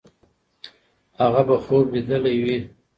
هغه 1.19 1.41
به 1.47 1.55
خوب 1.63 1.85
لیدلی 1.93 2.35
وي. 2.43 2.57